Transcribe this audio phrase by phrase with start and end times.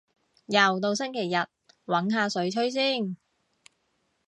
[0.47, 1.35] 又到星期日，
[1.85, 3.15] 搵下水吹先